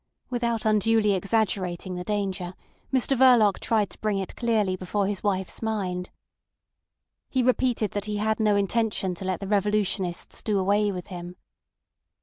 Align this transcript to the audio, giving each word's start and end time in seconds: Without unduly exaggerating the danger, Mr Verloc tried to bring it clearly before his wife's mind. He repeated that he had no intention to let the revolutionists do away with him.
Without 0.31 0.65
unduly 0.65 1.13
exaggerating 1.13 1.93
the 1.93 2.03
danger, 2.03 2.55
Mr 2.91 3.15
Verloc 3.15 3.59
tried 3.59 3.91
to 3.91 3.99
bring 3.99 4.17
it 4.17 4.35
clearly 4.35 4.75
before 4.75 5.05
his 5.05 5.21
wife's 5.21 5.61
mind. 5.61 6.09
He 7.29 7.43
repeated 7.43 7.91
that 7.91 8.05
he 8.05 8.17
had 8.17 8.39
no 8.39 8.55
intention 8.55 9.13
to 9.13 9.25
let 9.25 9.39
the 9.39 9.47
revolutionists 9.47 10.41
do 10.41 10.57
away 10.57 10.91
with 10.91 11.05
him. 11.09 11.35